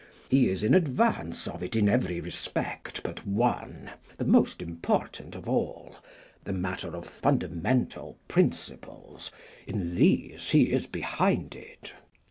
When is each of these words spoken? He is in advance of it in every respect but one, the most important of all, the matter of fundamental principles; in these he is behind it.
He 0.29 0.49
is 0.49 0.63
in 0.63 0.73
advance 0.73 1.47
of 1.47 1.61
it 1.61 1.75
in 1.75 1.87
every 1.87 2.19
respect 2.19 3.03
but 3.03 3.23
one, 3.23 3.91
the 4.17 4.25
most 4.25 4.59
important 4.59 5.35
of 5.35 5.47
all, 5.47 5.97
the 6.43 6.53
matter 6.53 6.95
of 6.97 7.05
fundamental 7.07 8.17
principles; 8.27 9.29
in 9.67 9.95
these 9.95 10.49
he 10.49 10.71
is 10.73 10.87
behind 10.87 11.53
it. 11.53 11.93